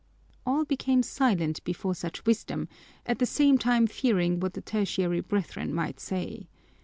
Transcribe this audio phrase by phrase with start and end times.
[0.47, 2.67] All became silent before such wisdom,
[3.05, 6.47] at the same time fearing what the Tertiary Brethren might say.